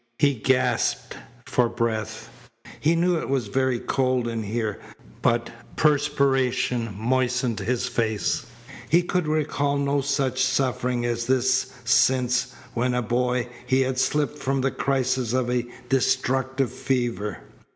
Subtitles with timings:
[0.17, 1.15] He gasped
[1.45, 2.49] for breath.
[2.79, 4.79] He knew it was very cold in here,
[5.21, 8.47] but perspiration moistened his face.
[8.89, 14.39] He could recall no such suffering as this since, when a boy, he had slipped
[14.39, 17.37] from the crisis of a destructive fever.